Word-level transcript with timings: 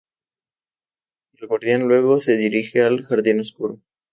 El 1.35 1.47
guardián 1.47 1.87
luego 1.87 2.19
se 2.19 2.33
dirige 2.33 2.81
al 2.81 3.03
Jardín 3.03 3.39
Oscuro. 3.39 3.79